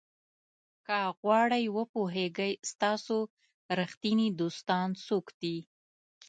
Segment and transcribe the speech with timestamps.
[0.85, 3.17] که غواړئ وپوهیږئ ستاسو
[3.79, 5.57] ریښتیني دوستان څوک دي.